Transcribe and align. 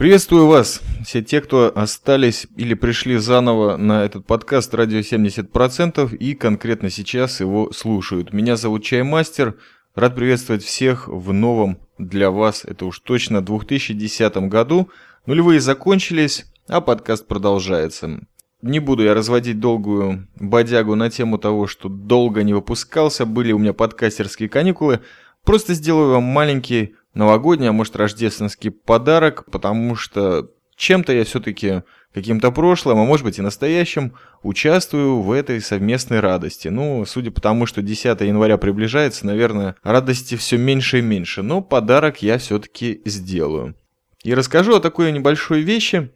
Приветствую 0.00 0.46
вас, 0.46 0.80
все 1.04 1.20
те, 1.20 1.42
кто 1.42 1.70
остались 1.76 2.46
или 2.56 2.72
пришли 2.72 3.18
заново 3.18 3.76
на 3.76 4.02
этот 4.02 4.24
подкаст 4.24 4.72
«Радио 4.72 5.00
70%» 5.00 6.16
и 6.16 6.34
конкретно 6.34 6.88
сейчас 6.88 7.40
его 7.40 7.70
слушают. 7.70 8.32
Меня 8.32 8.56
зовут 8.56 8.82
Чаймастер, 8.82 9.58
рад 9.94 10.14
приветствовать 10.14 10.64
всех 10.64 11.06
в 11.06 11.34
новом 11.34 11.80
для 11.98 12.30
вас, 12.30 12.64
это 12.64 12.86
уж 12.86 13.00
точно 13.00 13.42
2010 13.42 14.48
году. 14.48 14.88
Нулевые 15.26 15.60
закончились, 15.60 16.46
а 16.66 16.80
подкаст 16.80 17.26
продолжается. 17.26 18.26
Не 18.62 18.78
буду 18.80 19.04
я 19.04 19.12
разводить 19.12 19.60
долгую 19.60 20.28
бодягу 20.36 20.94
на 20.94 21.10
тему 21.10 21.36
того, 21.36 21.66
что 21.66 21.90
долго 21.90 22.42
не 22.42 22.54
выпускался, 22.54 23.26
были 23.26 23.52
у 23.52 23.58
меня 23.58 23.74
подкастерские 23.74 24.48
каникулы. 24.48 25.00
Просто 25.44 25.74
сделаю 25.74 26.12
вам 26.12 26.22
маленький 26.22 26.94
новогодний, 27.14 27.68
а 27.68 27.72
может 27.72 27.96
рождественский 27.96 28.70
подарок, 28.70 29.44
потому 29.50 29.96
что 29.96 30.50
чем-то 30.76 31.12
я 31.12 31.24
все-таки 31.24 31.82
каким-то 32.14 32.50
прошлым, 32.50 32.98
а 32.98 33.04
может 33.04 33.24
быть 33.24 33.38
и 33.38 33.42
настоящим, 33.42 34.14
участвую 34.42 35.20
в 35.20 35.30
этой 35.30 35.60
совместной 35.60 36.20
радости. 36.20 36.68
Ну, 36.68 37.04
судя 37.06 37.30
по 37.30 37.40
тому, 37.40 37.66
что 37.66 37.82
10 37.82 38.20
января 38.22 38.56
приближается, 38.56 39.26
наверное, 39.26 39.76
радости 39.82 40.36
все 40.36 40.56
меньше 40.56 40.98
и 40.98 41.02
меньше, 41.02 41.42
но 41.42 41.60
подарок 41.60 42.22
я 42.22 42.38
все-таки 42.38 43.02
сделаю. 43.04 43.76
И 44.24 44.34
расскажу 44.34 44.76
о 44.76 44.80
такой 44.80 45.12
небольшой 45.12 45.62
вещи, 45.62 46.10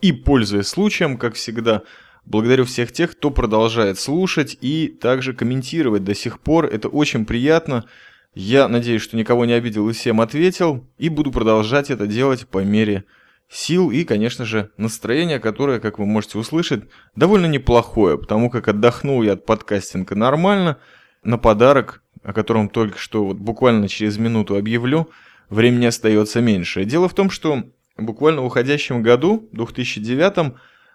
и, 0.00 0.12
пользуясь 0.12 0.66
случаем, 0.66 1.16
как 1.16 1.34
всегда, 1.34 1.82
благодарю 2.24 2.64
всех 2.64 2.92
тех, 2.92 3.12
кто 3.12 3.30
продолжает 3.30 3.98
слушать 3.98 4.56
и 4.60 4.88
также 4.88 5.32
комментировать 5.32 6.04
до 6.04 6.14
сих 6.14 6.40
пор. 6.40 6.66
Это 6.66 6.88
очень 6.88 7.24
приятно. 7.24 7.84
Я 8.34 8.66
надеюсь, 8.68 9.02
что 9.02 9.16
никого 9.16 9.44
не 9.44 9.52
обидел 9.52 9.88
и 9.88 9.92
всем 9.92 10.20
ответил, 10.20 10.86
и 10.96 11.10
буду 11.10 11.30
продолжать 11.30 11.90
это 11.90 12.06
делать 12.06 12.46
по 12.46 12.64
мере 12.64 13.04
сил 13.50 13.90
и, 13.90 14.04
конечно 14.04 14.46
же, 14.46 14.70
настроения, 14.78 15.38
которое, 15.38 15.80
как 15.80 15.98
вы 15.98 16.06
можете 16.06 16.38
услышать, 16.38 16.84
довольно 17.14 17.44
неплохое, 17.46 18.16
потому 18.16 18.48
как 18.48 18.68
отдохнул 18.68 19.22
я 19.22 19.34
от 19.34 19.44
подкастинга 19.44 20.14
нормально, 20.14 20.78
на 21.22 21.36
подарок, 21.36 22.02
о 22.22 22.32
котором 22.32 22.70
только 22.70 22.98
что 22.98 23.24
вот 23.24 23.36
буквально 23.36 23.88
через 23.88 24.16
минуту 24.16 24.56
объявлю, 24.56 25.10
времени 25.50 25.84
остается 25.84 26.40
меньше. 26.40 26.86
Дело 26.86 27.10
в 27.10 27.14
том, 27.14 27.28
что 27.28 27.64
буквально 27.98 28.40
в 28.40 28.46
уходящем 28.46 29.02
году, 29.02 29.48
2009, 29.52 30.54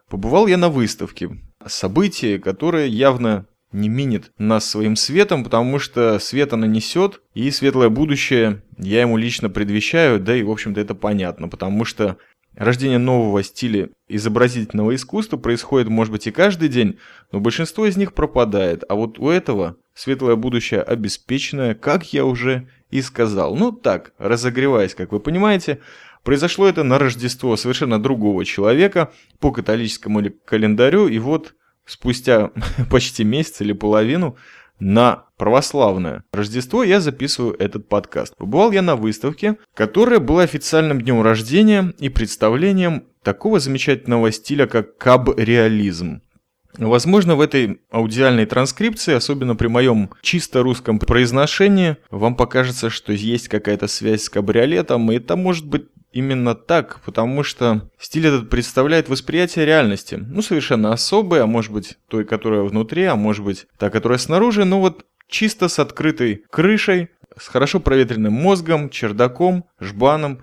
побывал 0.09 0.47
я 0.47 0.57
на 0.57 0.69
выставке. 0.69 1.29
Событие, 1.67 2.39
которое 2.39 2.87
явно 2.87 3.45
не 3.71 3.89
минит 3.89 4.31
нас 4.37 4.69
своим 4.69 4.95
светом, 4.95 5.43
потому 5.43 5.79
что 5.79 6.19
свет 6.19 6.53
она 6.53 6.67
несет, 6.67 7.21
и 7.33 7.51
светлое 7.51 7.89
будущее 7.89 8.63
я 8.77 9.01
ему 9.01 9.17
лично 9.17 9.49
предвещаю, 9.49 10.19
да 10.19 10.35
и, 10.35 10.43
в 10.43 10.51
общем-то, 10.51 10.79
это 10.79 10.95
понятно, 10.95 11.49
потому 11.49 11.83
что 11.85 12.17
рождение 12.55 12.97
нового 12.97 13.43
стиля 13.43 13.89
изобразительного 14.07 14.95
искусства 14.95 15.37
происходит, 15.37 15.89
может 15.89 16.11
быть, 16.11 16.27
и 16.27 16.31
каждый 16.31 16.69
день, 16.69 16.97
но 17.31 17.39
большинство 17.39 17.85
из 17.85 17.97
них 17.97 18.13
пропадает, 18.13 18.83
а 18.89 18.95
вот 18.95 19.19
у 19.19 19.29
этого 19.29 19.77
светлое 19.93 20.35
будущее 20.35 20.81
обеспеченное, 20.81 21.75
как 21.75 22.13
я 22.13 22.25
уже 22.25 22.67
и 22.89 23.01
сказал. 23.01 23.55
Ну 23.55 23.71
так, 23.71 24.13
разогреваясь, 24.17 24.95
как 24.95 25.11
вы 25.11 25.19
понимаете, 25.19 25.79
произошло 26.23 26.67
это 26.67 26.83
на 26.83 26.99
Рождество 26.99 27.55
совершенно 27.57 28.01
другого 28.01 28.45
человека 28.45 29.11
по 29.39 29.51
католическому 29.51 30.23
календарю, 30.45 31.07
и 31.07 31.19
вот 31.19 31.53
спустя 31.87 32.51
почти 32.91 33.23
месяц 33.23 33.61
или 33.61 33.73
половину 33.73 34.37
на 34.79 35.25
православное 35.37 36.23
Рождество 36.31 36.83
я 36.83 37.01
записываю 37.01 37.55
этот 37.57 37.89
подкаст. 37.89 38.35
Побывал 38.37 38.71
я 38.71 38.83
на 38.83 38.95
выставке, 38.95 39.57
которая 39.73 40.19
была 40.19 40.43
официальным 40.43 41.01
днем 41.01 41.21
рождения 41.21 41.93
и 41.99 42.09
представлением 42.09 43.05
такого 43.23 43.59
замечательного 43.59 44.31
стиля, 44.31 44.67
как 44.67 44.97
каб-реализм. 44.97 46.21
Возможно, 46.77 47.35
в 47.35 47.41
этой 47.41 47.81
аудиальной 47.89 48.45
транскрипции, 48.45 49.13
особенно 49.13 49.55
при 49.55 49.67
моем 49.67 50.11
чисто 50.21 50.61
русском 50.61 50.99
произношении, 50.99 51.97
вам 52.11 52.35
покажется, 52.35 52.91
что 52.91 53.13
есть 53.13 53.47
какая-то 53.47 53.87
связь 53.87 54.23
с 54.23 54.29
кабриолетом, 54.29 55.11
и 55.11 55.15
это 55.15 55.35
может 55.35 55.65
быть 55.65 55.87
именно 56.17 56.55
так, 56.55 56.99
потому 57.05 57.43
что 57.43 57.91
стиль 57.99 58.27
этот 58.27 58.49
представляет 58.49 59.07
восприятие 59.07 59.65
реальности. 59.65 60.15
Ну, 60.15 60.41
совершенно 60.41 60.91
особое, 60.91 61.43
а 61.43 61.47
может 61.47 61.71
быть 61.71 61.97
той, 62.09 62.25
которая 62.25 62.61
внутри, 62.61 63.03
а 63.03 63.15
может 63.15 63.45
быть 63.45 63.67
та, 63.77 63.91
которая 63.91 64.17
снаружи, 64.17 64.65
но 64.65 64.79
вот 64.79 65.05
чисто 65.29 65.67
с 65.67 65.77
открытой 65.77 66.43
крышей, 66.49 67.09
с 67.37 67.47
хорошо 67.47 67.79
проветренным 67.79 68.33
мозгом, 68.33 68.89
чердаком, 68.89 69.65
жбаном, 69.79 70.41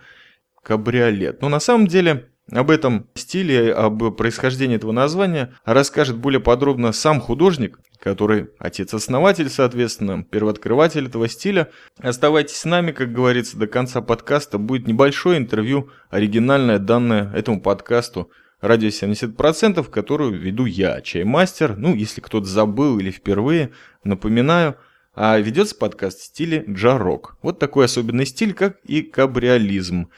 кабриолет. 0.63 1.43
Но 1.43 1.49
на 1.49 1.59
самом 1.59 1.89
деле 1.89 2.29
об 2.51 2.71
этом 2.71 3.09
стиле, 3.15 3.73
об 3.73 4.11
происхождении 4.17 4.77
этого 4.77 4.93
названия 4.93 5.55
расскажет 5.65 6.17
более 6.17 6.41
подробно 6.41 6.93
сам 6.93 7.21
художник, 7.21 7.79
который 7.99 8.51
отец-основатель, 8.59 9.49
соответственно, 9.49 10.23
первооткрыватель 10.23 11.07
этого 11.07 11.29
стиля. 11.29 11.71
Оставайтесь 11.99 12.57
с 12.57 12.65
нами, 12.65 12.93
как 12.93 13.13
говорится, 13.13 13.57
до 13.57 13.67
конца 13.67 14.03
подкаста. 14.03 14.59
Будет 14.59 14.87
небольшое 14.87 15.39
интервью, 15.39 15.91
оригинальное 16.11 16.79
данное 16.79 17.33
этому 17.35 17.63
подкасту 17.63 18.31
«Радио 18.61 18.89
70%», 18.89 19.83
которую 19.91 20.39
веду 20.39 20.67
я, 20.67 21.01
чаймастер. 21.01 21.77
Ну, 21.77 21.95
если 21.95 22.21
кто-то 22.21 22.47
забыл 22.47 22.99
или 22.99 23.11
впервые, 23.11 23.71
напоминаю– 24.05 24.77
а 25.17 25.39
ведется 25.39 25.77
подкаст 25.77 26.19
в 26.21 26.25
стиле 26.25 26.65
джарок. 26.69 27.37
Вот 27.41 27.59
такой 27.59 27.85
особенный 27.85 28.27
стиль, 28.27 28.53
как 28.53 28.81
и 28.85 29.03
кабриолизм 29.03 30.09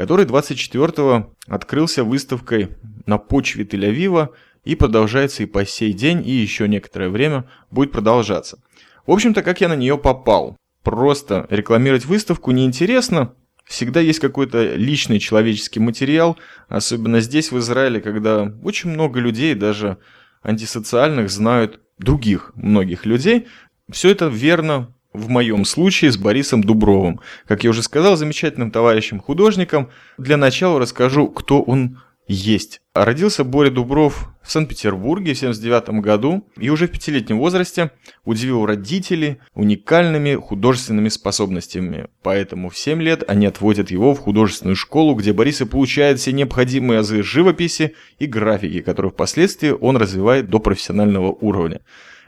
который 0.00 0.24
24-го 0.24 1.34
открылся 1.46 2.04
выставкой 2.04 2.70
на 3.04 3.18
почве 3.18 3.64
Тель-Авива 3.64 4.30
и 4.64 4.74
продолжается 4.74 5.42
и 5.42 5.46
по 5.46 5.66
сей 5.66 5.92
день, 5.92 6.26
и 6.26 6.30
еще 6.30 6.68
некоторое 6.68 7.10
время 7.10 7.44
будет 7.70 7.92
продолжаться. 7.92 8.62
В 9.06 9.10
общем-то, 9.10 9.42
как 9.42 9.60
я 9.60 9.68
на 9.68 9.76
нее 9.76 9.98
попал. 9.98 10.56
Просто 10.82 11.46
рекламировать 11.50 12.06
выставку 12.06 12.50
неинтересно, 12.50 13.34
всегда 13.66 14.00
есть 14.00 14.20
какой-то 14.20 14.74
личный 14.74 15.18
человеческий 15.18 15.80
материал, 15.80 16.38
особенно 16.68 17.20
здесь, 17.20 17.52
в 17.52 17.58
Израиле, 17.58 18.00
когда 18.00 18.50
очень 18.62 18.88
много 18.88 19.20
людей, 19.20 19.54
даже 19.54 19.98
антисоциальных, 20.42 21.28
знают 21.28 21.78
других 21.98 22.52
многих 22.54 23.04
людей. 23.04 23.48
Все 23.90 24.08
это 24.08 24.28
верно 24.28 24.94
в 25.12 25.28
моем 25.28 25.64
случае 25.64 26.12
с 26.12 26.16
Борисом 26.16 26.62
Дубровым. 26.62 27.20
Как 27.46 27.64
я 27.64 27.70
уже 27.70 27.82
сказал, 27.82 28.16
замечательным 28.16 28.70
товарищем-художником. 28.70 29.90
Для 30.18 30.36
начала 30.36 30.78
расскажу, 30.78 31.28
кто 31.28 31.62
он 31.62 31.98
есть. 32.30 32.80
Родился 32.94 33.42
Боря 33.42 33.70
Дубров 33.70 34.28
в 34.42 34.50
Санкт-Петербурге 34.50 35.34
в 35.34 35.38
1979 35.38 36.02
году 36.02 36.46
и 36.56 36.70
уже 36.70 36.86
в 36.86 36.92
пятилетнем 36.92 37.38
возрасте 37.38 37.90
удивил 38.24 38.66
родителей 38.66 39.38
уникальными 39.54 40.36
художественными 40.36 41.08
способностями. 41.08 42.06
Поэтому 42.22 42.70
в 42.70 42.78
7 42.78 43.02
лет 43.02 43.24
они 43.26 43.46
отводят 43.46 43.90
его 43.90 44.14
в 44.14 44.20
художественную 44.20 44.76
школу, 44.76 45.14
где 45.14 45.32
Борис 45.32 45.60
и 45.60 45.64
получает 45.64 46.20
все 46.20 46.32
необходимые 46.32 47.00
азы 47.00 47.22
живописи 47.22 47.96
и 48.18 48.26
графики, 48.26 48.80
которые 48.80 49.10
впоследствии 49.10 49.70
он 49.70 49.96
развивает 49.96 50.48
до 50.48 50.60
профессионального 50.60 51.32
уровня. 51.32 51.80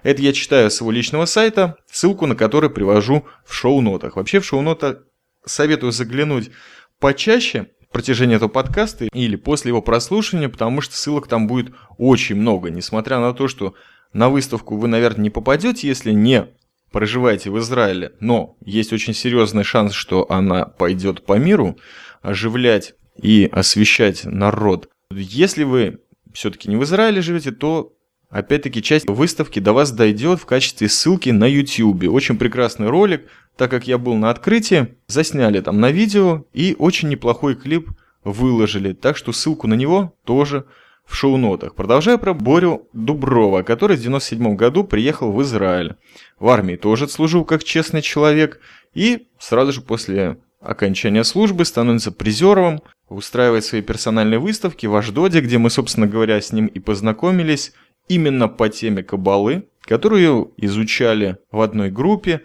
Это 0.02 0.20
я 0.22 0.32
читаю 0.32 0.70
с 0.70 0.80
его 0.80 0.90
личного 0.90 1.26
сайта, 1.26 1.76
ссылку 1.90 2.26
на 2.26 2.34
который 2.34 2.70
привожу 2.70 3.24
в 3.44 3.54
шоу-нотах. 3.54 4.16
Вообще 4.16 4.40
в 4.40 4.44
шоу-нотах 4.44 5.02
советую 5.44 5.92
заглянуть 5.92 6.50
почаще 6.98 7.68
в 7.88 7.92
протяжении 7.92 8.36
этого 8.36 8.48
подкаста 8.48 9.04
или 9.04 9.36
после 9.36 9.70
его 9.70 9.82
прослушивания, 9.82 10.48
потому 10.48 10.80
что 10.80 10.96
ссылок 10.96 11.28
там 11.28 11.46
будет 11.46 11.72
очень 11.98 12.36
много. 12.36 12.70
Несмотря 12.70 13.18
на 13.18 13.32
то, 13.32 13.48
что 13.48 13.74
на 14.12 14.28
выставку 14.28 14.76
вы, 14.76 14.88
наверное, 14.88 15.22
не 15.22 15.30
попадете, 15.30 15.88
если 15.88 16.12
не 16.12 16.48
проживаете 16.90 17.50
в 17.50 17.58
Израиле, 17.58 18.12
но 18.20 18.56
есть 18.64 18.92
очень 18.92 19.14
серьезный 19.14 19.64
шанс, 19.64 19.92
что 19.94 20.30
она 20.30 20.66
пойдет 20.66 21.24
по 21.24 21.38
миру 21.38 21.78
оживлять 22.20 22.94
и 23.20 23.48
освещать 23.50 24.24
народ. 24.24 24.88
Если 25.10 25.64
вы 25.64 26.00
все-таки 26.32 26.68
не 26.68 26.76
в 26.76 26.84
Израиле 26.84 27.20
живете, 27.20 27.50
то 27.50 27.94
Опять-таки, 28.32 28.82
часть 28.82 29.06
выставки 29.08 29.58
до 29.58 29.74
вас 29.74 29.92
дойдет 29.92 30.40
в 30.40 30.46
качестве 30.46 30.88
ссылки 30.88 31.28
на 31.28 31.44
YouTube. 31.44 32.04
Очень 32.08 32.38
прекрасный 32.38 32.88
ролик, 32.88 33.26
так 33.58 33.70
как 33.70 33.86
я 33.86 33.98
был 33.98 34.14
на 34.14 34.30
открытии, 34.30 34.94
засняли 35.06 35.60
там 35.60 35.80
на 35.80 35.90
видео 35.90 36.46
и 36.54 36.74
очень 36.78 37.10
неплохой 37.10 37.54
клип 37.54 37.90
выложили. 38.24 38.94
Так 38.94 39.18
что 39.18 39.32
ссылку 39.32 39.66
на 39.66 39.74
него 39.74 40.14
тоже 40.24 40.64
в 41.04 41.14
шоу-нотах. 41.14 41.74
Продолжаю 41.74 42.18
про 42.18 42.32
Борю 42.32 42.88
Дуброва, 42.94 43.62
который 43.64 43.98
в 43.98 44.00
97 44.00 44.56
году 44.56 44.82
приехал 44.84 45.30
в 45.30 45.42
Израиль. 45.42 45.96
В 46.38 46.48
армии 46.48 46.76
тоже 46.76 47.08
служил 47.08 47.44
как 47.44 47.62
честный 47.64 48.00
человек 48.00 48.60
и 48.94 49.26
сразу 49.38 49.72
же 49.72 49.82
после 49.82 50.38
окончания 50.58 51.24
службы 51.24 51.66
становится 51.66 52.10
призером, 52.12 52.80
устраивает 53.10 53.66
свои 53.66 53.82
персональные 53.82 54.38
выставки 54.38 54.86
в 54.86 54.96
Аждоде, 54.96 55.40
где 55.40 55.58
мы, 55.58 55.68
собственно 55.68 56.06
говоря, 56.06 56.40
с 56.40 56.50
ним 56.50 56.66
и 56.66 56.78
познакомились 56.78 57.74
именно 58.14 58.48
по 58.48 58.68
теме 58.68 59.02
кабалы, 59.02 59.68
которую 59.82 60.52
изучали 60.56 61.38
в 61.50 61.60
одной 61.60 61.90
группе. 61.90 62.42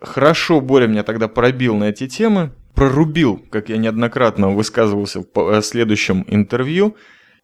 Хорошо 0.00 0.60
Боря 0.60 0.86
меня 0.86 1.02
тогда 1.02 1.28
пробил 1.28 1.76
на 1.76 1.84
эти 1.84 2.08
темы, 2.08 2.52
прорубил, 2.74 3.44
как 3.50 3.68
я 3.68 3.76
неоднократно 3.76 4.50
высказывался 4.50 5.24
в 5.34 5.62
следующем 5.62 6.24
интервью, 6.28 6.96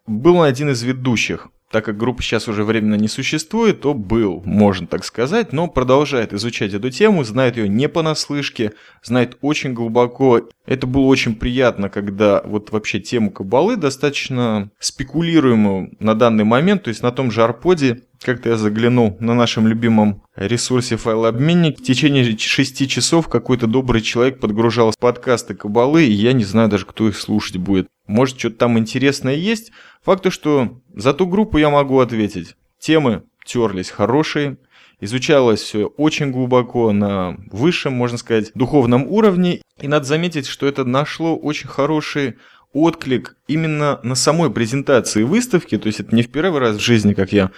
был 0.06 0.43
один 0.43 0.70
из 0.70 0.82
ведущих 0.82 1.49
так 1.71 1.85
как 1.85 1.97
группа 1.97 2.23
сейчас 2.23 2.49
уже 2.49 2.65
временно 2.65 2.95
не 2.95 3.09
существует, 3.09 3.81
то 3.81 3.93
был, 3.93 4.43
можно 4.45 4.87
так 4.87 5.05
сказать, 5.05 5.53
но 5.53 5.67
продолжает 5.69 6.33
изучать 6.33 6.75
эту 6.75 6.91
тему, 6.91 7.25
знает 7.25 7.57
ее 7.57 7.69
не 7.69 7.89
понаслышке, 7.89 8.73
знает 9.03 9.37
очень 9.41 9.73
глубоко. 9.73 10.49
Это 10.65 10.87
было 10.87 11.07
очень 11.07 11.35
приятно, 11.35 11.89
когда 11.89 12.43
вот 12.45 12.71
вообще 12.71 13.01
тему 13.01 13.31
кабалы 13.31 13.77
достаточно 13.77 14.71
спекулируемую 14.79 15.97
на 15.99 16.15
данный 16.15 16.45
момент, 16.45 16.85
то 16.85 16.89
есть 16.89 17.03
на 17.03 17.11
том 17.11 17.31
же 17.31 17.43
Арподе, 17.43 18.03
как-то 18.23 18.51
я 18.51 18.57
заглянул 18.57 19.17
на 19.21 19.35
нашем 19.35 19.67
любимом 19.67 20.23
ресурсе 20.37 20.97
файлообменник. 20.97 21.79
В 21.79 21.83
течение 21.83 22.37
шести 22.39 22.89
часов 22.89 23.29
какой-то 23.29 23.67
добрый 23.67 24.03
человек 24.03 24.41
подгружал 24.41 24.93
подкасты 24.99 25.55
Кабалы, 25.55 26.05
и 26.05 26.13
я 26.13 26.33
не 26.33 26.45
знаю 26.45 26.69
даже, 26.69 26.87
кто 26.87 27.09
их 27.09 27.19
слушать 27.19 27.57
будет. 27.57 27.89
Может, 28.07 28.39
что-то 28.39 28.57
там 28.57 28.79
интересное 28.79 29.35
есть. 29.35 29.73
Факт 30.03 30.23
то, 30.23 30.31
что 30.31 30.81
за 30.95 31.13
ту 31.13 31.27
группу 31.27 31.59
я 31.59 31.71
могу 31.71 31.99
ответить. 32.01 32.57
Темы 32.79 33.25
терлись 33.45 33.91
хорошие, 33.91 34.59
изучалось 35.01 35.61
все 35.61 35.87
очень 35.87 36.31
глубоко 36.31 36.93
на 36.93 37.37
высшем, 37.51 37.93
можно 37.93 38.19
сказать, 38.19 38.51
духовном 38.55 39.07
уровне. 39.07 39.63
И 39.81 39.89
надо 39.89 40.05
заметить, 40.05 40.47
что 40.47 40.67
это 40.67 40.85
нашло 40.85 41.37
очень 41.37 41.69
хороший 41.69 42.37
отклик 42.73 43.37
именно 43.49 44.01
на 44.03 44.15
самой 44.15 44.51
презентации 44.51 45.23
выставки. 45.23 45.79
То 45.79 45.87
есть 45.87 46.01
это 46.01 46.15
не 46.15 46.23
в 46.23 46.31
первый 46.31 46.61
раз 46.61 46.77
в 46.77 46.81
жизни, 46.81 47.15
как 47.15 47.33
я 47.33 47.51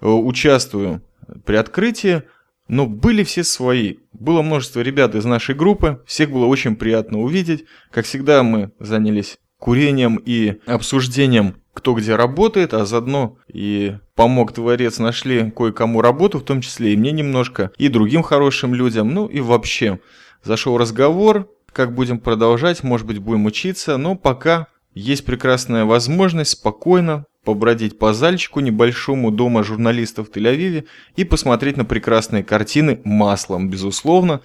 участвую 0.00 1.02
при 1.44 1.56
открытии, 1.56 2.22
но 2.68 2.86
были 2.86 3.24
все 3.24 3.44
свои. 3.44 3.96
Было 4.12 4.42
множество 4.42 4.80
ребят 4.80 5.14
из 5.14 5.24
нашей 5.24 5.54
группы, 5.54 6.02
всех 6.06 6.30
было 6.30 6.46
очень 6.46 6.76
приятно 6.76 7.18
увидеть. 7.20 7.64
Как 7.90 8.04
всегда, 8.04 8.42
мы 8.42 8.70
занялись 8.78 9.38
курением 9.58 10.16
и 10.24 10.60
обсуждением, 10.66 11.56
кто 11.74 11.94
где 11.94 12.16
работает, 12.16 12.74
а 12.74 12.84
заодно 12.84 13.38
и 13.52 13.96
помог 14.14 14.52
Творец, 14.52 14.98
нашли 14.98 15.50
кое-кому 15.50 16.00
работу, 16.00 16.38
в 16.38 16.44
том 16.44 16.60
числе 16.60 16.92
и 16.92 16.96
мне 16.96 17.12
немножко, 17.12 17.70
и 17.76 17.88
другим 17.88 18.22
хорошим 18.22 18.74
людям, 18.74 19.14
ну 19.14 19.26
и 19.26 19.40
вообще. 19.40 20.00
Зашел 20.42 20.78
разговор, 20.78 21.48
как 21.72 21.94
будем 21.94 22.18
продолжать, 22.18 22.82
может 22.82 23.06
быть 23.06 23.18
будем 23.18 23.46
учиться, 23.46 23.96
но 23.96 24.16
пока 24.16 24.66
есть 24.94 25.24
прекрасная 25.24 25.84
возможность 25.84 26.52
спокойно 26.52 27.26
побродить 27.50 27.98
по 27.98 28.14
зальчику 28.14 28.60
небольшому 28.60 29.32
дома 29.32 29.64
журналистов 29.64 30.28
в 30.28 30.30
Тель-Авиве 30.30 30.84
и 31.16 31.24
посмотреть 31.24 31.76
на 31.76 31.84
прекрасные 31.84 32.44
картины 32.44 33.00
маслом, 33.02 33.68
безусловно. 33.68 34.40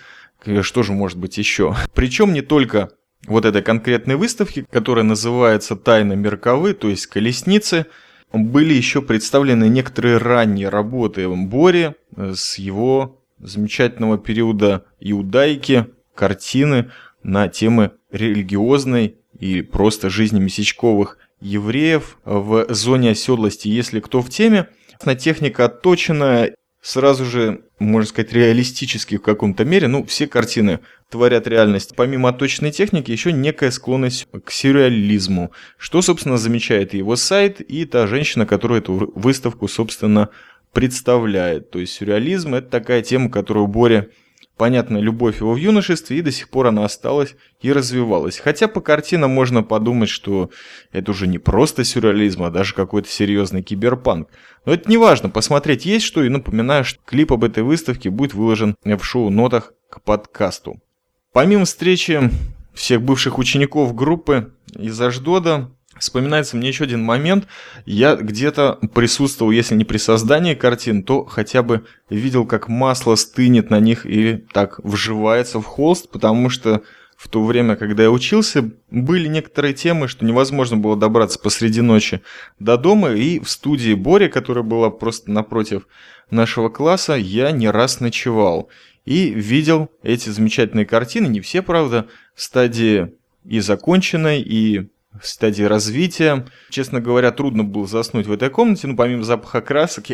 Что 0.61 0.81
же 0.81 0.91
может 0.91 1.19
быть 1.19 1.37
еще? 1.37 1.75
Причем 1.93 2.33
не 2.33 2.41
только 2.41 2.89
вот 3.27 3.45
этой 3.45 3.61
конкретной 3.61 4.15
выставки, 4.15 4.65
которая 4.71 5.05
называется 5.05 5.75
«Тайны 5.75 6.15
Мерковы», 6.15 6.73
то 6.73 6.89
есть 6.89 7.05
«Колесницы», 7.05 7.85
были 8.33 8.73
еще 8.73 9.03
представлены 9.03 9.69
некоторые 9.69 10.17
ранние 10.17 10.69
работы 10.69 11.29
Бори 11.29 11.93
с 12.17 12.57
его 12.57 13.21
замечательного 13.37 14.17
периода 14.17 14.85
иудаики, 14.99 15.85
картины 16.15 16.89
на 17.21 17.49
темы 17.49 17.91
религиозной 18.11 19.17
и 19.39 19.61
просто 19.61 20.09
жизни 20.09 20.39
месячковых 20.39 21.19
евреев 21.41 22.17
в 22.25 22.65
зоне 22.73 23.11
оседлости. 23.11 23.67
Если 23.67 23.99
кто 23.99 24.21
в 24.21 24.29
теме, 24.29 24.69
на 25.03 25.15
техника 25.15 25.65
отточенная, 25.65 26.55
сразу 26.81 27.25
же, 27.25 27.61
можно 27.79 28.07
сказать, 28.07 28.31
реалистически 28.31 29.17
в 29.17 29.21
каком-то 29.21 29.65
мере. 29.65 29.87
Ну, 29.87 30.05
все 30.05 30.27
картины 30.27 30.79
творят 31.09 31.47
реальность. 31.47 31.95
Помимо 31.95 32.31
точной 32.31 32.71
техники, 32.71 33.11
еще 33.11 33.33
некая 33.33 33.71
склонность 33.71 34.27
к 34.43 34.51
сюрреализму, 34.51 35.51
что, 35.77 36.01
собственно, 36.03 36.37
замечает 36.37 36.93
его 36.93 37.15
сайт 37.15 37.59
и 37.59 37.85
та 37.85 38.05
женщина, 38.05 38.45
которая 38.45 38.79
эту 38.79 39.11
выставку, 39.15 39.67
собственно, 39.67 40.29
представляет. 40.73 41.71
То 41.71 41.79
есть 41.79 41.93
сюрреализм– 41.93 42.53
это 42.55 42.69
такая 42.69 43.01
тема, 43.01 43.31
которую 43.31 43.65
Боря 43.67 44.09
Понятно, 44.57 44.97
любовь 44.97 45.41
его 45.41 45.53
в 45.53 45.57
юношестве, 45.57 46.17
и 46.17 46.21
до 46.21 46.31
сих 46.31 46.49
пор 46.49 46.67
она 46.67 46.85
осталась 46.85 47.35
и 47.59 47.73
развивалась. 47.73 48.37
Хотя 48.37 48.69
по 48.69 48.79
картинам 48.79 49.31
можно 49.31 49.63
подумать, 49.63 50.07
что 50.07 50.49
это 50.93 51.11
уже 51.11 51.27
не 51.27 51.39
просто 51.39 51.83
сюрреализм, 51.83 52.43
а 52.43 52.51
даже 52.51 52.73
какой-то 52.73 53.09
серьезный 53.09 53.63
киберпанк. 53.63 54.29
Но 54.65 54.73
это 54.73 54.89
не 54.89 54.97
важно, 54.97 55.29
посмотреть 55.29 55.85
есть 55.85 56.05
что, 56.05 56.23
и 56.23 56.29
напоминаю, 56.29 56.85
что 56.85 56.99
клип 57.05 57.33
об 57.33 57.43
этой 57.43 57.63
выставке 57.63 58.09
будет 58.09 58.33
выложен 58.33 58.75
в 58.85 59.03
шоу-нотах 59.03 59.73
к 59.89 60.01
подкасту. 60.01 60.81
Помимо 61.33 61.65
встречи 61.65 62.31
всех 62.73 63.01
бывших 63.01 63.37
учеников 63.37 63.93
группы 63.93 64.53
из 64.73 64.99
Аждода, 65.01 65.69
Вспоминается 65.99 66.57
мне 66.57 66.67
еще 66.67 66.83
один 66.83 67.03
момент. 67.03 67.47
Я 67.85 68.15
где-то 68.15 68.79
присутствовал, 68.93 69.51
если 69.51 69.75
не 69.75 69.85
при 69.85 69.97
создании 69.97 70.53
картин, 70.53 71.03
то 71.03 71.23
хотя 71.23 71.63
бы 71.63 71.85
видел, 72.09 72.45
как 72.45 72.67
масло 72.67 73.15
стынет 73.15 73.69
на 73.69 73.79
них 73.79 74.05
и 74.05 74.45
так 74.51 74.79
вживается 74.83 75.61
в 75.61 75.65
холст, 75.65 76.09
потому 76.09 76.49
что 76.49 76.83
в 77.15 77.29
то 77.29 77.43
время, 77.45 77.77
когда 77.77 78.03
я 78.03 78.11
учился, 78.11 78.71
были 78.91 79.29
некоторые 79.29 79.73
темы, 79.73 80.09
что 80.09 80.25
невозможно 80.25 80.75
было 80.75 80.97
добраться 80.97 81.39
посреди 81.39 81.79
ночи 81.79 82.21
до 82.59 82.77
дома, 82.77 83.13
и 83.13 83.39
в 83.39 83.49
студии 83.49 83.93
Бори, 83.93 84.27
которая 84.27 84.65
была 84.65 84.89
просто 84.89 85.31
напротив 85.31 85.87
нашего 86.29 86.67
класса, 86.67 87.13
я 87.13 87.51
не 87.51 87.69
раз 87.69 88.01
ночевал. 88.01 88.69
И 89.05 89.29
видел 89.29 89.89
эти 90.03 90.29
замечательные 90.29 90.85
картины, 90.85 91.27
не 91.27 91.39
все, 91.39 91.61
правда, 91.61 92.07
в 92.33 92.41
стадии 92.41 93.13
и 93.45 93.61
законченной, 93.61 94.41
и 94.41 94.89
стадии 95.23 95.63
развития. 95.63 96.45
Честно 96.69 97.01
говоря, 97.01 97.31
трудно 97.31 97.63
было 97.63 97.87
заснуть 97.87 98.27
в 98.27 98.31
этой 98.31 98.49
комнате, 98.49 98.87
ну, 98.87 98.95
помимо 98.95 99.23
запаха 99.23 99.61
красок, 99.61 100.05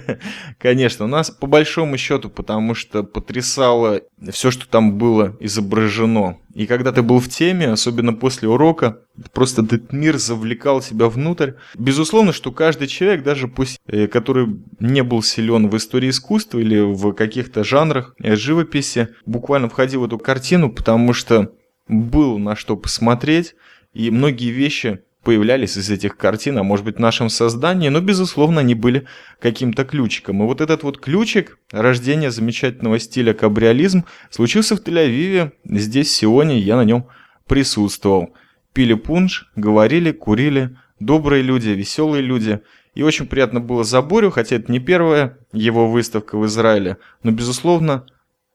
конечно, 0.58 1.04
у 1.04 1.08
нас 1.08 1.30
по 1.30 1.46
большому 1.46 1.96
счету, 1.96 2.30
потому 2.30 2.74
что 2.74 3.02
потрясало 3.02 4.00
все, 4.30 4.50
что 4.50 4.68
там 4.68 4.98
было 4.98 5.36
изображено. 5.40 6.38
И 6.54 6.66
когда 6.66 6.92
ты 6.92 7.02
был 7.02 7.20
в 7.20 7.28
теме, 7.28 7.68
особенно 7.68 8.12
после 8.12 8.48
урока, 8.48 8.98
просто 9.32 9.62
этот 9.62 9.92
мир 9.92 10.18
завлекал 10.18 10.82
себя 10.82 11.08
внутрь. 11.08 11.52
Безусловно, 11.76 12.32
что 12.32 12.50
каждый 12.50 12.88
человек, 12.88 13.22
даже 13.22 13.46
пусть, 13.46 13.78
э, 13.86 14.08
который 14.08 14.48
не 14.80 15.02
был 15.02 15.22
силен 15.22 15.68
в 15.68 15.76
истории 15.76 16.10
искусства 16.10 16.58
или 16.58 16.80
в 16.80 17.12
каких-то 17.12 17.62
жанрах 17.62 18.14
э, 18.22 18.34
живописи, 18.34 19.08
буквально 19.26 19.68
входил 19.68 20.00
в 20.00 20.04
эту 20.04 20.18
картину, 20.18 20.70
потому 20.70 21.12
что 21.12 21.52
был 21.88 22.38
на 22.38 22.56
что 22.56 22.76
посмотреть, 22.76 23.54
и 23.92 24.10
многие 24.10 24.50
вещи 24.50 25.00
появлялись 25.22 25.76
из 25.76 25.90
этих 25.90 26.16
картин, 26.16 26.58
а 26.58 26.62
может 26.62 26.84
быть 26.84 26.96
в 26.96 27.00
нашем 27.00 27.28
создании, 27.28 27.88
но, 27.88 28.00
безусловно, 28.00 28.60
они 28.60 28.74
были 28.74 29.06
каким-то 29.38 29.84
ключиком. 29.84 30.42
И 30.42 30.46
вот 30.46 30.60
этот 30.60 30.82
вот 30.82 30.98
ключик 30.98 31.58
рождения 31.70 32.30
замечательного 32.30 32.98
стиля 32.98 33.34
кабриолизм 33.34 34.04
случился 34.30 34.76
в 34.76 34.80
Тель-Авиве, 34.80 35.52
здесь, 35.64 36.08
в 36.08 36.14
Сионе, 36.14 36.58
я 36.58 36.76
на 36.76 36.84
нем 36.84 37.06
присутствовал. 37.46 38.34
Пили 38.72 38.94
пунш, 38.94 39.50
говорили, 39.56 40.12
курили, 40.12 40.76
добрые 41.00 41.42
люди, 41.42 41.68
веселые 41.70 42.22
люди. 42.22 42.60
И 42.94 43.02
очень 43.02 43.26
приятно 43.26 43.60
было 43.60 43.84
за 43.84 44.02
Борю, 44.02 44.30
хотя 44.30 44.56
это 44.56 44.72
не 44.72 44.78
первая 44.78 45.38
его 45.52 45.90
выставка 45.90 46.38
в 46.38 46.46
Израиле, 46.46 46.96
но, 47.22 47.30
безусловно, 47.30 48.06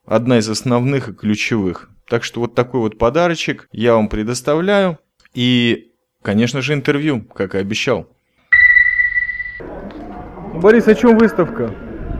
одна 0.05 0.39
из 0.39 0.49
основных 0.49 1.09
и 1.09 1.13
ключевых. 1.13 1.89
Так 2.07 2.23
что 2.23 2.41
вот 2.41 2.53
такой 2.53 2.81
вот 2.81 2.97
подарочек 2.97 3.67
я 3.71 3.95
вам 3.95 4.09
предоставляю. 4.09 4.99
И, 5.35 5.91
конечно 6.23 6.61
же, 6.61 6.73
интервью, 6.73 7.21
как 7.21 7.55
и 7.55 7.57
обещал. 7.57 8.07
Борис, 10.53 10.87
о 10.87 10.95
чем 10.95 11.17
выставка? 11.17 11.69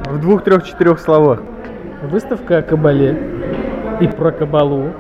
В 0.05 0.19
двух, 0.19 0.43
трех, 0.43 0.65
четырех 0.65 0.99
словах. 0.99 1.41
Выставка 2.03 2.57
о 2.57 2.61
Кабале 2.61 3.17
и 4.01 4.07
про 4.07 4.31
Кабалу. 4.31 4.91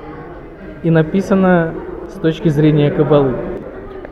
И 0.83 0.89
написано 0.89 1.73
с 2.09 2.13
точки 2.19 2.47
зрения 2.47 2.89
Кабалы. 2.89 3.35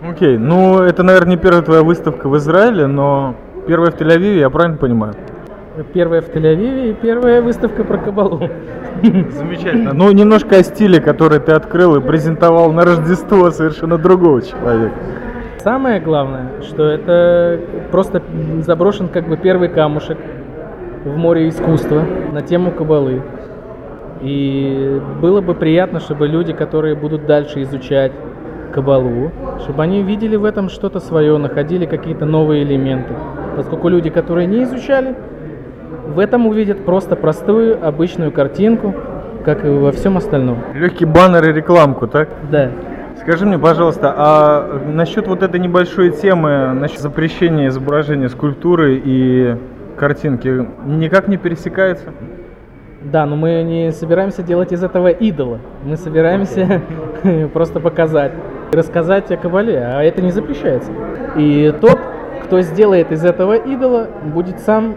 Окей, 0.06 0.38
ну 0.38 0.82
это, 0.82 1.02
наверное, 1.04 1.32
не 1.32 1.38
первая 1.38 1.62
твоя 1.62 1.82
выставка 1.82 2.28
в 2.28 2.36
Израиле, 2.38 2.88
но 2.88 3.38
первая 3.68 3.90
в 3.90 3.96
Тель-Авиве, 3.96 4.40
я 4.40 4.50
правильно 4.50 4.78
понимаю? 4.78 5.16
Первая 5.92 6.22
в 6.22 6.30
Тель-Авиве 6.30 6.92
и 6.92 6.94
первая 6.94 7.42
выставка 7.42 7.84
про 7.84 7.98
Кабалу. 7.98 8.48
Замечательно. 9.02 9.94
Ну, 9.94 10.12
немножко 10.12 10.58
о 10.58 10.64
стиле, 10.64 11.02
который 11.02 11.40
ты 11.40 11.54
открыл 11.54 11.96
и 11.96 12.00
презентовал 12.00 12.72
на 12.72 12.86
Рождество 12.86 13.50
совершенно 13.50 13.98
другого 13.98 14.44
человека. 14.44 14.94
Самое 15.58 16.00
главное, 16.00 16.62
что 16.62 16.84
это 16.86 17.60
просто 17.92 18.22
заброшен 18.60 19.08
как 19.08 19.28
бы 19.28 19.36
первый 19.36 19.70
камушек 19.70 20.20
в 21.06 21.18
море 21.18 21.50
искусства 21.50 22.06
на 22.32 22.42
тему 22.42 22.70
Кабалы. 22.70 23.24
И 24.22 25.02
было 25.22 25.42
бы 25.42 25.56
приятно, 25.56 26.00
чтобы 26.00 26.28
люди, 26.28 26.54
которые 26.54 26.96
будут 26.96 27.26
дальше 27.26 27.64
изучать 27.64 28.12
Кабалу, 28.74 29.32
чтобы 29.64 29.82
они 29.82 30.04
видели 30.04 30.36
в 30.36 30.46
этом 30.46 30.70
что-то 30.70 31.00
свое, 31.00 31.36
находили 31.38 31.88
какие-то 31.88 32.26
новые 32.26 32.64
элементы. 32.64 33.14
Поскольку 33.56 33.88
люди, 33.88 34.12
которые 34.12 34.46
не 34.46 34.64
изучали, 34.64 35.16
в 36.14 36.20
этом 36.20 36.48
увидят 36.48 36.86
просто 36.86 37.16
простую, 37.16 37.86
обычную 37.86 38.32
картинку, 38.32 38.94
как 39.44 39.66
и 39.66 39.68
во 39.68 39.92
всем 39.92 40.18
остальном. 40.18 40.60
Легкий 40.74 41.06
баннер 41.06 41.50
и 41.50 41.54
рекламку, 41.54 42.08
так? 42.08 42.30
Да. 42.52 42.70
Скажи 43.20 43.46
мне, 43.46 43.58
пожалуйста, 43.58 44.14
а 44.16 44.82
насчет 44.86 45.28
вот 45.28 45.44
этой 45.44 45.60
небольшой 45.60 46.12
темы, 46.12 46.74
насчет 46.74 47.00
запрещения 47.00 47.68
изображения 47.68 48.30
скульптуры 48.30 49.02
и 49.04 49.56
картинки, 49.98 50.68
никак 50.86 51.28
не 51.28 51.38
пересекается? 51.38 52.12
Да, 53.02 53.26
но 53.26 53.36
мы 53.36 53.64
не 53.64 53.92
собираемся 53.92 54.44
делать 54.44 54.72
из 54.72 54.84
этого 54.84 55.10
идола. 55.10 55.60
Мы 55.84 55.98
собираемся 55.98 56.82
просто 57.54 57.80
показать, 57.80 58.32
рассказать 58.72 59.32
о 59.32 59.38
Кабале, 59.38 59.78
а 59.80 60.02
это 60.04 60.22
не 60.22 60.32
запрещается. 60.32 60.92
И 61.38 61.74
тот, 61.82 62.00
кто 62.44 62.62
сделает 62.62 63.12
из 63.12 63.26
этого 63.26 63.56
идола, 63.56 64.08
будет 64.34 64.60
сам 64.60 64.96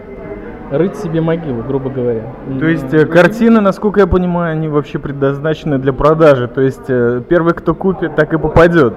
рыть 0.71 0.97
себе 0.97 1.21
могилу, 1.21 1.63
грубо 1.63 1.89
говоря. 1.89 2.23
То 2.59 2.65
есть 2.65 2.93
э, 2.93 3.05
картины, 3.05 3.61
насколько 3.61 3.99
я 3.99 4.07
понимаю, 4.07 4.53
они 4.53 4.67
вообще 4.67 4.99
предназначены 4.99 5.77
для 5.77 5.93
продажи. 5.93 6.47
То 6.47 6.61
есть 6.61 6.89
э, 6.89 7.21
первый, 7.27 7.53
кто 7.53 7.73
купит, 7.73 8.15
так 8.15 8.33
и 8.33 8.37
попадет. 8.37 8.93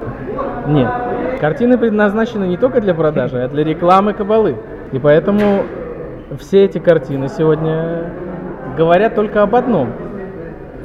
Нет. 0.67 0.91
Картины 1.41 1.79
предназначены 1.79 2.45
не 2.45 2.57
только 2.57 2.81
для 2.81 2.95
продажи, 2.95 3.43
а 3.43 3.49
для 3.49 3.65
рекламы 3.65 4.13
кабалы. 4.13 4.57
И 4.93 4.99
поэтому 4.99 5.63
все 6.39 6.65
эти 6.65 6.79
картины 6.79 7.29
сегодня 7.29 8.13
говорят 8.77 9.15
только 9.15 9.43
об 9.43 9.55
одном, 9.55 9.91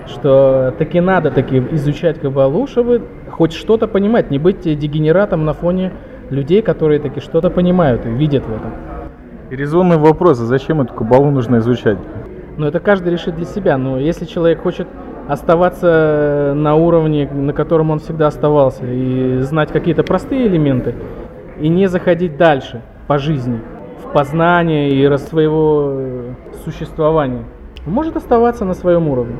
что 0.07 0.73
таки 0.77 1.01
надо 1.01 1.31
таки 1.31 1.57
изучать 1.71 2.19
кабалу, 2.19 2.67
чтобы 2.67 3.01
хоть 3.29 3.53
что-то 3.53 3.87
понимать, 3.87 4.31
не 4.31 4.39
быть 4.39 4.61
дегенератом 4.61 5.45
на 5.45 5.53
фоне 5.53 5.91
людей, 6.29 6.61
которые 6.61 6.99
таки 6.99 7.19
что-то 7.19 7.49
понимают 7.49 8.05
и 8.05 8.09
видят 8.09 8.45
в 8.45 8.51
этом. 8.51 8.94
И 9.51 9.55
резонный 9.55 9.97
вопрос, 9.97 10.41
а 10.41 10.45
зачем 10.45 10.81
эту 10.81 10.93
кабалу 10.93 11.29
нужно 11.29 11.57
изучать? 11.57 11.99
Но 12.57 12.67
это 12.67 12.79
каждый 12.79 13.11
решит 13.11 13.35
для 13.35 13.45
себя. 13.45 13.77
Но 13.77 13.99
если 13.99 14.25
человек 14.25 14.61
хочет 14.61 14.87
оставаться 15.27 16.53
на 16.55 16.75
уровне, 16.75 17.29
на 17.31 17.53
котором 17.53 17.91
он 17.91 17.99
всегда 17.99 18.27
оставался, 18.27 18.85
и 18.85 19.39
знать 19.41 19.71
какие-то 19.71 20.03
простые 20.03 20.47
элементы, 20.47 20.95
и 21.59 21.67
не 21.69 21.87
заходить 21.87 22.37
дальше 22.37 22.81
по 23.07 23.19
жизни, 23.19 23.59
в 24.03 24.11
познание 24.13 24.89
и 24.89 25.17
своего 25.17 25.91
э, 25.91 26.33
существования, 26.63 27.43
может 27.85 28.15
оставаться 28.15 28.65
на 28.65 28.73
своем 28.73 29.07
уровне. 29.07 29.37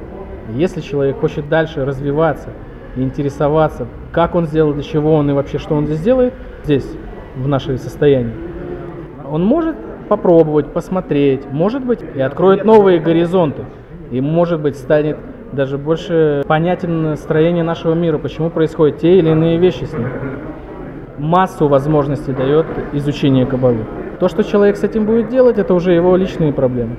Если 0.53 0.81
человек 0.81 1.19
хочет 1.19 1.49
дальше 1.49 1.83
развиваться 1.83 2.49
интересоваться, 2.95 3.87
как 4.11 4.35
он 4.35 4.45
сделал, 4.45 4.73
для 4.73 4.83
чего 4.83 5.15
он 5.15 5.29
и 5.29 5.33
вообще 5.33 5.57
что 5.57 5.75
он 5.75 5.85
здесь 5.85 5.99
делает, 5.99 6.33
здесь, 6.63 6.87
в 7.35 7.47
нашем 7.47 7.77
состоянии, 7.77 8.33
он 9.29 9.43
может 9.43 9.75
попробовать, 10.07 10.73
посмотреть, 10.73 11.49
может 11.51 11.85
быть, 11.85 11.99
и 12.15 12.21
откроет 12.21 12.65
новые 12.65 12.99
горизонты. 12.99 13.63
И, 14.11 14.21
может 14.21 14.61
быть, 14.61 14.77
станет 14.77 15.17
даже 15.51 15.77
больше 15.77 16.43
понятен 16.47 17.03
настроение 17.03 17.63
нашего 17.63 17.93
мира, 17.93 18.17
почему 18.17 18.49
происходят 18.49 18.99
те 18.99 19.17
или 19.17 19.29
иные 19.29 19.57
вещи 19.57 19.85
с 19.85 19.93
ним. 19.93 20.07
Массу 21.17 21.67
возможностей 21.67 22.33
дает 22.33 22.65
изучение 22.93 23.45
Кабалы. 23.45 23.85
То, 24.19 24.27
что 24.27 24.43
человек 24.43 24.77
с 24.77 24.83
этим 24.83 25.05
будет 25.05 25.29
делать, 25.29 25.57
это 25.57 25.73
уже 25.73 25.93
его 25.93 26.15
личные 26.15 26.53
проблемы. 26.53 26.97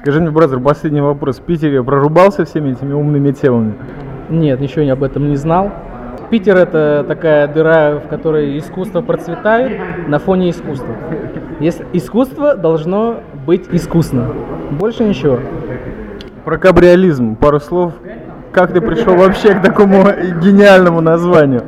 Скажи 0.00 0.20
мне, 0.20 0.30
бразер, 0.30 0.58
последний 0.60 1.00
вопрос. 1.00 1.38
В 1.38 1.42
Питере 1.42 1.82
прорубался 1.82 2.44
всеми 2.44 2.72
этими 2.72 2.92
умными 2.92 3.30
темами? 3.30 3.74
Нет, 4.28 4.60
ничего 4.60 4.82
я 4.82 4.94
об 4.94 5.04
этом 5.04 5.28
не 5.28 5.36
знал. 5.36 5.70
Питер 6.32 6.56
это 6.56 7.04
такая 7.06 7.46
дыра, 7.46 8.00
в 8.02 8.08
которой 8.08 8.56
искусство 8.56 9.02
процветает 9.02 10.08
на 10.08 10.18
фоне 10.18 10.48
искусства. 10.48 10.94
Если 11.60 11.86
искусство 11.92 12.56
должно 12.56 13.20
быть 13.44 13.68
искусно. 13.70 14.28
Больше 14.70 15.04
ничего. 15.04 15.40
Про 16.46 16.56
кабриолизм 16.56 17.36
пару 17.36 17.60
слов. 17.60 17.92
Как 18.50 18.72
ты 18.72 18.80
пришел 18.80 19.14
вообще 19.14 19.52
к 19.56 19.60
такому 19.60 20.04
гениальному 20.42 21.02
названию? 21.02 21.64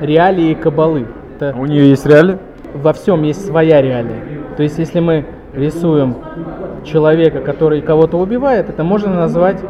Реалии 0.00 0.54
кабалы. 0.54 1.04
Это 1.36 1.54
У 1.54 1.66
нее 1.66 1.90
есть 1.90 2.06
реалии? 2.06 2.38
Во 2.72 2.94
всем 2.94 3.24
есть 3.24 3.44
своя 3.44 3.82
реалия. 3.82 4.22
То 4.56 4.62
есть, 4.62 4.78
если 4.78 5.00
мы 5.00 5.26
рисуем 5.52 6.16
человека, 6.82 7.40
который 7.40 7.82
кого-то 7.82 8.16
убивает, 8.16 8.70
это 8.70 8.84
можно 8.84 9.14
назвать 9.14 9.60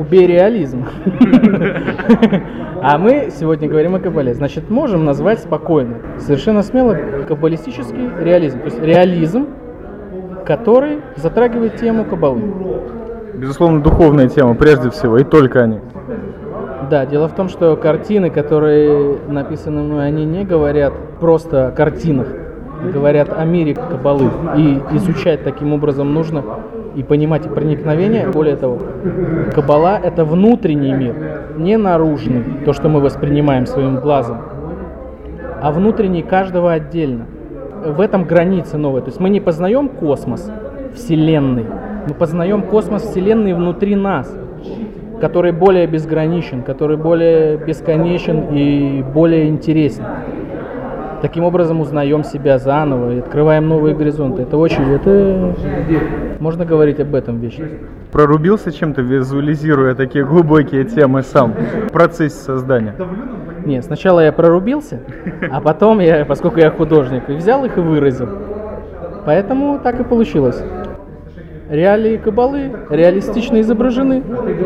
убей 0.00 0.26
реализм. 0.26 0.84
А 2.82 2.96
мы 2.96 3.28
сегодня 3.30 3.68
говорим 3.68 3.94
о 3.94 4.00
кабале. 4.00 4.32
Значит, 4.32 4.70
можем 4.70 5.04
назвать 5.04 5.40
спокойно, 5.40 5.96
совершенно 6.18 6.62
смело 6.62 6.96
каббалистический 7.28 8.10
реализм. 8.22 8.60
То 8.60 8.64
есть 8.64 8.80
реализм, 8.80 9.48
который 10.46 11.00
затрагивает 11.16 11.76
тему 11.76 12.04
кабалы. 12.04 12.42
Безусловно, 13.34 13.82
духовная 13.82 14.28
тема 14.28 14.54
прежде 14.54 14.90
всего, 14.90 15.18
и 15.18 15.24
только 15.24 15.62
они. 15.62 15.80
Да, 16.90 17.06
дело 17.06 17.28
в 17.28 17.34
том, 17.34 17.48
что 17.48 17.76
картины, 17.76 18.30
которые 18.30 19.18
написаны 19.28 19.82
мной, 19.82 20.06
они 20.06 20.24
не 20.24 20.44
говорят 20.44 20.92
просто 21.20 21.68
о 21.68 21.70
картинах, 21.70 22.26
говорят 22.92 23.28
о 23.36 23.44
мире 23.44 23.74
кабалы. 23.74 24.30
И 24.56 24.80
изучать 24.92 25.44
таким 25.44 25.72
образом 25.72 26.12
нужно 26.14 26.42
и 26.94 27.02
понимать 27.02 27.42
проникновение. 27.42 28.28
Более 28.28 28.56
того, 28.56 28.78
кабала– 29.54 29.98
это 30.02 30.24
внутренний 30.24 30.92
мир, 30.92 31.14
не 31.56 31.76
наружный, 31.76 32.44
то, 32.64 32.72
что 32.72 32.88
мы 32.88 33.00
воспринимаем 33.00 33.66
своим 33.66 33.96
глазом, 33.96 34.38
а 35.62 35.72
внутренний 35.72 36.22
каждого 36.22 36.72
отдельно. 36.72 37.26
В 37.84 38.00
этом 38.00 38.24
граница 38.24 38.76
новая. 38.76 39.00
То 39.00 39.08
есть 39.08 39.20
мы 39.20 39.30
не 39.30 39.40
познаем 39.40 39.88
космос 39.88 40.50
Вселенной, 40.94 41.66
мы 42.06 42.14
познаем 42.14 42.62
космос 42.62 43.02
Вселенной 43.02 43.54
внутри 43.54 43.94
нас, 43.96 44.34
который 45.20 45.52
более 45.52 45.86
безграничен, 45.86 46.62
который 46.62 46.96
более 46.96 47.56
бесконечен 47.56 48.48
и 48.52 49.02
более 49.02 49.48
интересен. 49.48 50.04
Таким 51.22 51.44
образом 51.44 51.80
узнаем 51.80 52.24
себя 52.24 52.58
заново 52.58 53.14
и 53.14 53.18
открываем 53.18 53.68
новые 53.68 53.94
горизонты. 53.94 54.42
Это 54.42 54.56
очень, 54.56 54.90
это 54.90 55.54
можно 56.40 56.64
говорить 56.64 56.98
об 57.00 57.14
этом 57.14 57.38
вечно. 57.38 57.68
Прорубился 58.10 58.72
чем-то, 58.72 59.02
визуализируя 59.02 59.94
такие 59.94 60.24
глубокие 60.24 60.84
темы 60.84 61.22
сам 61.22 61.52
в 61.52 61.92
процессе 61.92 62.36
создания? 62.36 62.94
Нет, 63.64 63.84
сначала 63.84 64.20
я 64.20 64.32
прорубился, 64.32 65.00
а 65.50 65.60
потом 65.60 66.00
я, 66.00 66.24
поскольку 66.24 66.58
я 66.58 66.70
художник, 66.70 67.28
взял 67.28 67.64
их 67.64 67.76
и 67.76 67.80
выразил. 67.80 68.28
Поэтому 69.24 69.78
так 69.78 70.00
и 70.00 70.04
получилось. 70.04 70.60
Реалии 71.68 72.16
кабалы 72.16 72.72
реалистично 72.88 73.60
изображены. 73.60 74.22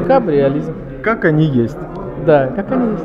Кабриализм. 0.07 0.75
Как 1.03 1.25
они 1.25 1.45
есть. 1.45 1.77
Да, 2.25 2.47
как 2.47 2.71
они 2.71 2.93
есть. 2.93 3.05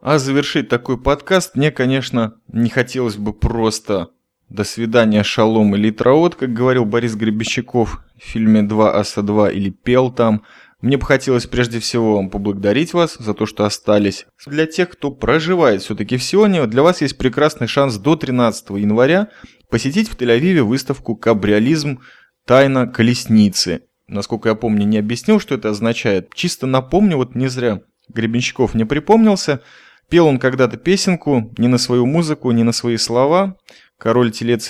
А 0.00 0.18
завершить 0.18 0.68
такой 0.68 0.96
подкаст 0.96 1.54
мне, 1.54 1.70
конечно, 1.70 2.34
не 2.52 2.70
хотелось 2.70 3.16
бы 3.16 3.32
просто 3.32 4.08
«До 4.48 4.64
свидания, 4.64 5.22
шалом» 5.22 5.76
или 5.76 5.90
«Траот», 5.90 6.34
как 6.34 6.54
говорил 6.54 6.86
Борис 6.86 7.14
Гребещаков 7.14 8.00
в 8.16 8.24
фильме 8.24 8.62
«Два 8.62 8.96
аса 8.98 9.22
два» 9.22 9.50
или 9.50 9.68
«Пел 9.68 10.10
там». 10.10 10.42
Мне 10.80 10.96
бы 10.96 11.04
хотелось 11.04 11.46
прежде 11.46 11.80
всего 11.80 12.14
вам 12.14 12.30
поблагодарить 12.30 12.94
вас 12.94 13.16
за 13.18 13.34
то, 13.34 13.44
что 13.44 13.66
остались. 13.66 14.26
Для 14.46 14.64
тех, 14.66 14.88
кто 14.88 15.10
проживает 15.10 15.82
все-таки 15.82 16.16
в 16.16 16.22
Сионе, 16.22 16.66
для 16.66 16.82
вас 16.82 17.02
есть 17.02 17.18
прекрасный 17.18 17.66
шанс 17.66 17.96
до 17.96 18.16
13 18.16 18.70
января 18.70 19.28
посетить 19.68 20.08
в 20.08 20.16
Тель-Авиве 20.16 20.62
выставку 20.62 21.14
«Кабриолизм. 21.14 22.00
Тайна 22.46 22.86
колесницы». 22.86 23.82
Насколько 24.06 24.48
я 24.48 24.54
помню, 24.54 24.86
не 24.86 24.98
объяснил, 24.98 25.40
что 25.40 25.56
это 25.56 25.68
означает. 25.68 26.32
Чисто 26.32 26.66
напомню, 26.66 27.18
вот 27.18 27.34
не 27.34 27.48
зря 27.48 27.82
Гребенщиков 28.08 28.74
не 28.74 28.86
припомнился– 28.86 29.60
Пел 30.08 30.26
он 30.26 30.38
когда-то 30.38 30.78
песенку, 30.78 31.52
не 31.58 31.68
на 31.68 31.76
свою 31.76 32.06
музыку, 32.06 32.50
не 32.50 32.62
на 32.62 32.72
свои 32.72 32.96
слова. 32.96 33.56
Король 33.98 34.30
Телец 34.30 34.64